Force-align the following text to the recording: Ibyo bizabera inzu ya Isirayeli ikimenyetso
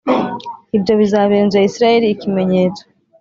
Ibyo 0.77 0.93
bizabera 0.99 1.41
inzu 1.43 1.57
ya 1.59 1.67
Isirayeli 1.69 2.07
ikimenyetso 2.09 2.83